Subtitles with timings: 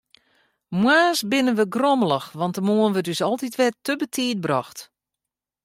[0.81, 4.79] Moarns binne wy grommelich, want de moarn wurdt ús altyd wer te betiid brocht.